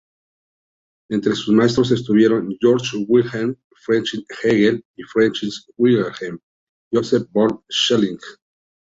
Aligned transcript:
Entre 1.11 1.35
sus 1.35 1.49
maestros 1.53 1.91
estuvieron 1.91 2.57
Georg 2.59 2.81
Wilhelm 3.07 3.55
Friedrich 3.85 4.25
Hegel 4.41 4.83
y 4.95 5.03
Friedrich 5.03 5.53
Wilhelm 5.77 6.39
Joseph 6.91 7.27
von 7.31 7.63
Schelling. 7.69 8.17